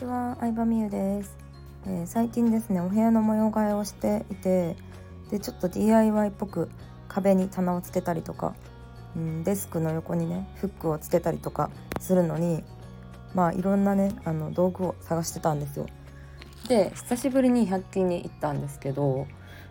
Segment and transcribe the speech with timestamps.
[0.00, 1.36] ちは、相葉美優です、
[1.86, 4.74] えー、最近ですね、お部屋の模様替えをしていて
[5.30, 6.70] でちょっと DIY っぽく
[7.06, 8.54] 壁に棚をつけたりとか、
[9.14, 11.70] うん、デスクの横にねフックをつけたりとか
[12.00, 12.64] するのに
[13.34, 15.86] まあいろんなねあの道具を探してたんですよ。
[16.66, 19.26] で久しぶりに100均に行ったんですけど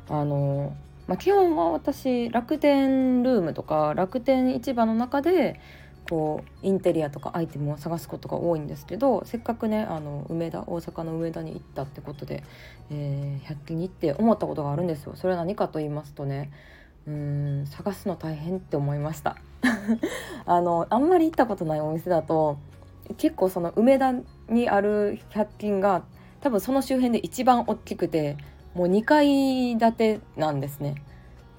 [0.10, 0.76] あの、
[1.08, 5.60] まあ、基本は私楽天ルームとか楽天市場の中で
[6.08, 12.44] こうインテリアとかアイテムを探すことが多いんですけどせっかくねあの梅田大阪の梅田に行ったってことで、
[12.90, 15.14] えー、100均に行って思ったことがあるんですよ。
[15.16, 16.52] それは何かと言いますとね
[17.08, 19.38] うん探すの大変って思いました
[20.46, 22.58] あのあんまり行ったことないお店だと
[23.18, 24.14] 結構その梅田
[24.48, 26.04] にある100均が
[26.42, 28.38] 多分その周辺で一番大きくて
[28.76, 31.04] もう2階建てなんですね。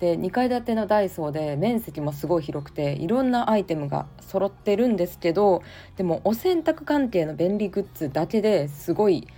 [0.01, 5.63] で2階建てのダイソーで面積もすごい広くていろんなアイテムが揃ってるんですけど
[5.97, 9.29] でもお洗濯関係の便利グッズだけですごい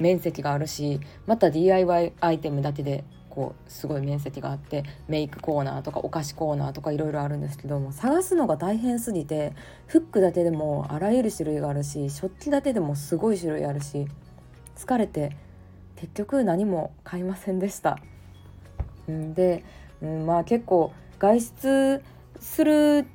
[0.00, 9.54] 面積があるしまた DIY アイテムだけでこうすごい面積があってメイクコーナーとかお菓子コーナーとかいろいろあるんですけども探すのが大変すぎて
[9.86, 14.06] フックだけでもあらゆる種類があるし食器だけでもすごい種類あるし
[14.76, 15.36] 疲れて
[15.94, 18.00] 結局何も買いませんでした。
[19.10, 19.64] んで
[20.02, 22.02] うん、まあ結構外出
[22.40, 23.06] する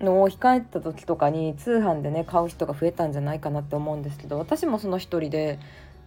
[0.00, 5.58] のを控えた時とかに通販でね買う人が増えたんじゃないかなって思うんですけど私もその一人で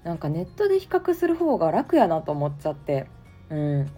[0.03, 3.07] なんかネットで比較する方が楽やなと思っちゃって。
[3.49, 3.91] うん。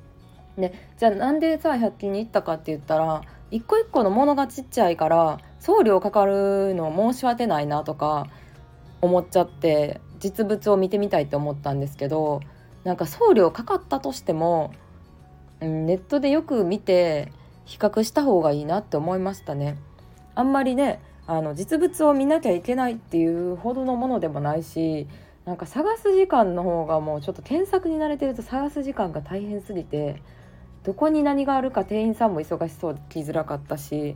[0.57, 8.27] でじゃあなんでさ100均に行ったかって言ったら一個一個のものがちっちゃいから送料かかるの申し訳ないなとか
[9.01, 12.41] 思っちゃって実物を見てみたいって思ったんですけど
[12.83, 14.73] なんか送料かかったとしても、
[15.61, 17.31] ネットでよく見て
[17.65, 19.77] 比較した方がいいなって思いましたね。
[20.35, 25.07] あんまりねあの実物を見なきゃいけないっていうほどのものでもないし
[25.45, 30.21] なんか探す時間の方がもうちょっと検索に慣れてると探す時間が大変すぎて
[30.83, 34.15] どこに何があるか店員さんも忙しそうで来づらかったし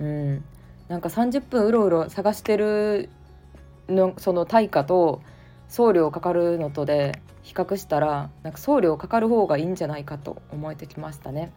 [0.00, 0.44] うん
[0.88, 3.08] なんか30分うろうろ探してる
[3.88, 5.20] のその対価と
[5.68, 11.52] 送料かかるのとで比較したらなんか送料かかる方がいいんじゃないかと思えてきましたね。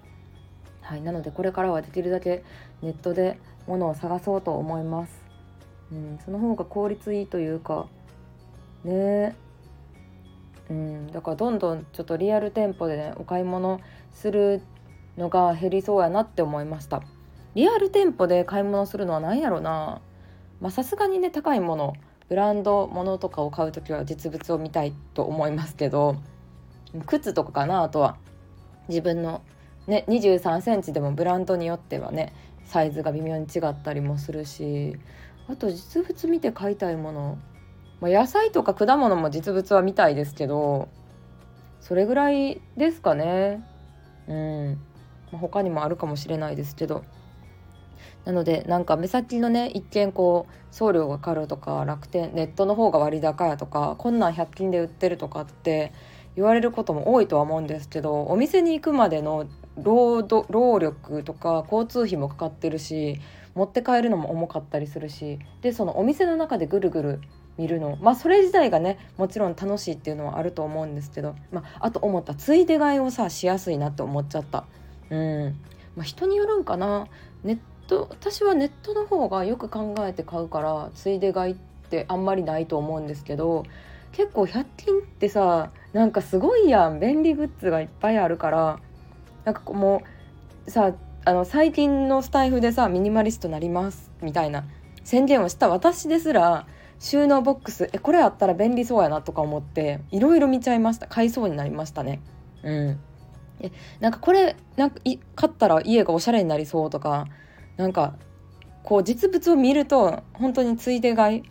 [0.81, 2.43] はい、なのでこれからはできるだけ
[2.83, 5.25] ネットで物を探そうと思います。
[5.91, 7.87] うん、その方が効率いいというか
[8.83, 9.35] ね
[10.69, 13.81] うん、だからどんどんちょっとリアル店舗でねお買い物
[14.13, 14.61] する
[15.17, 17.01] のが減りそうやなって思いました
[17.55, 20.01] リアル店舗で買い物するのは何やろな
[20.61, 21.95] まさすがにね高いもの
[22.29, 26.15] ブランド物とかを買う時は実物を見たいと思いますけど
[27.05, 28.17] 靴とかかなあとは。
[28.89, 29.43] 自分の
[29.87, 32.33] ね2 3センチでもブランドによってはね
[32.65, 34.97] サイズが微妙に違ったりもするし
[35.47, 37.37] あと実物見て買いたいもの、
[38.01, 40.89] まあ、野菜とか果物も実物は見たいですけど
[41.81, 43.63] それぐらいですかね。
[44.27, 44.81] うん、
[45.31, 47.03] まあ、他にもあるかもしれないですけど。
[48.29, 55.91] なのでなんか目先のね一見こう送料がかかるとか楽天ネットの方が割高やとかこんなん100均で売ってるとかって
[56.35, 59.47] 言われることも多いとは思うんですけどお店に行くまでの
[59.77, 63.19] 労働労力とか交通費もかかってるし
[63.55, 67.21] 持って帰るのも重かったりするしでそのお店の中でぐるぐる
[67.57, 74.65] 見るのまあそれ自体がねもちろん楽しいっていうのはあると思うんですけど、まあ、あと思ったついで買いをさしやすいなって思っちゃった。
[75.09, 75.59] うん。
[75.95, 77.07] まあ人によるんかな。
[77.43, 77.59] ネッ
[77.89, 81.55] ト私はネットの方がよく考えて買うからついで買いっ
[81.89, 83.65] てあんまりないと思うんですけど
[84.11, 86.99] 結構100均ってさなんかすごいやん。
[86.99, 88.79] 便利グッズがいっぱいあるから
[89.43, 90.03] なんかも
[90.67, 90.93] うさ
[91.25, 94.65] あの最近のスタイフでさミニマリストなりますみたいな
[95.03, 96.67] 宣言をした私ですら
[96.99, 101.07] 収納ボックスえこれあったら便利そうやなとか思っていろいろ見ちゃいました。
[101.07, 102.21] 買いそうになりましたね。
[102.63, 102.99] うん。
[103.61, 107.27] えなんかこれなんかい買ったら家がおしゃれになりそうとか
[107.79, 108.13] なんか
[108.83, 111.43] こう実物を見ると本当についで買い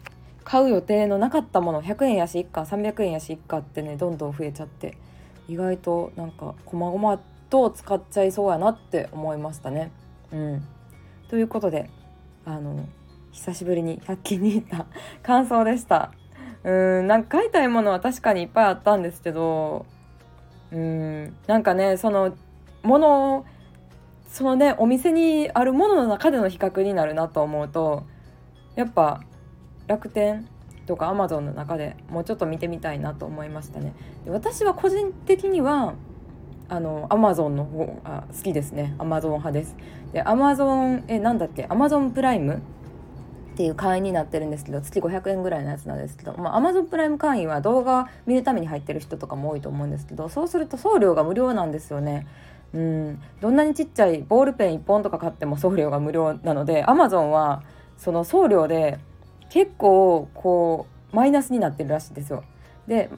[0.45, 4.99] 買う予定のなかったもの100円やし1か300円やし1かってねどんどん増えちゃって
[5.49, 9.91] 意外となんかこまごまと使っちゃいそうやなって思いましたね。
[10.31, 10.67] うん、
[11.29, 11.89] ということで
[12.45, 12.87] あの
[13.33, 14.85] 久しぶりに100均に行った
[15.25, 16.13] 感想でした。
[16.63, 16.71] う
[17.03, 19.87] んなんか買いたいものは確かにいっぱいあったんですけど
[20.73, 22.35] うんなんかねその
[22.83, 23.45] ものを
[24.29, 28.05] そのねお店にあるものの中での比較になるなと思うと
[28.77, 29.21] やっぱ
[29.89, 30.47] 楽天
[30.87, 33.95] とかアマゾンの中でもうちょっと見てみたいなと思いましたね。
[34.25, 35.95] で私は個人的には
[36.69, 39.77] あのアマゾンの方が好きですねアマゾン派です。
[40.13, 41.67] でアマゾンえなんだっけ？
[41.69, 42.63] アマゾンプライム
[43.59, 52.29] っていう会員になってるんですけど月500円ぐらいのやつなんですけど、まあ、Amazon プライム会員は動画見るために入ってる人とかも多いと思うんですけどそうすると送料が無料なんですよね。
[52.75, 57.63] うん、どんなにちっちゃいボールペン1本とか買っても送料が無料なのでアマゾンは
[57.97, 58.99] その送料で
[59.51, 62.45] 結構こうマイナスになってるらしいんですよ。
[62.87, 63.11] で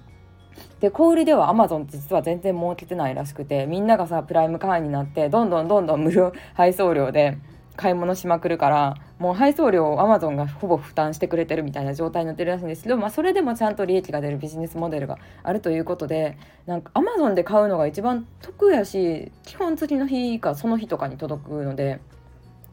[0.80, 7.38] で小売りではアマゾンって実は全然儲けてないらしくてみんながさプライム会員になってどんどんどんどん無料配送料で
[7.80, 16.36] 買い物しまくるからもう配送料をアマゾンがほぼ負担してくれてるみたいな状態になってるらしいんですけど、まあ、それでもちゃんと利益が出るビジネスモデルがあるということで
[16.66, 22.00] なんかアマゾンで買うのが一番得やし基本次の日かその日とかに届くので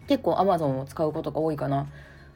[0.09, 1.88] 結構アマゾンを使うことが多いかな。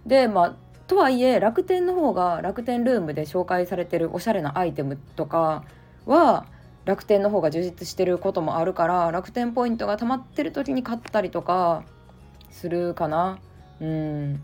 [0.06, 0.56] でまあ
[0.88, 5.64] とはいえ楽天の方が楽天ルームで紹介されてるおしゃれなアイテムとか
[6.06, 6.46] は
[6.86, 11.84] 楽天の方が充実してることもあるから楽天ポイントが溜まってる時に買ったりとか
[12.52, 13.40] するかな？
[13.80, 14.42] うん。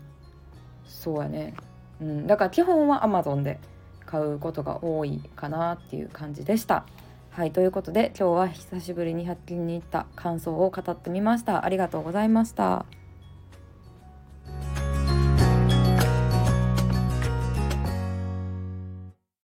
[0.84, 1.54] そうやね、
[2.00, 3.60] うん、だから基本は Amazon で
[4.06, 6.86] 買うことが多いかなっていう感じでした。
[7.30, 7.52] はい。
[7.52, 11.64] ということで今日は久しぶりに100均に行った感想を語ってみました。
[11.64, 12.86] ありがとうございました。